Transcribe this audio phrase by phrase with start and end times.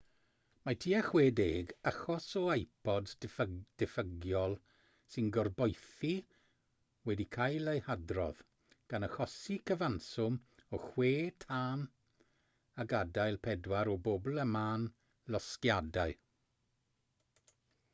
[0.67, 3.11] mae tua 60 achos o ipods
[3.83, 4.55] diffygiol
[5.15, 6.11] sy'n gorboethi
[7.11, 8.41] wedi cael eu hadrodd
[8.95, 11.13] gan achosi cyfanswm o chwe
[11.47, 11.85] thân
[12.85, 14.91] a gadael pedwar o bobl a mân
[15.37, 16.19] losgiadau